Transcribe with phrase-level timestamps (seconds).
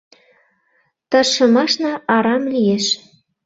[1.09, 2.85] «Тыршымашна арам лиеш.